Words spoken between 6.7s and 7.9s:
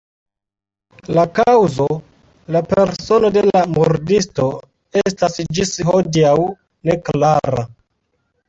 neklara.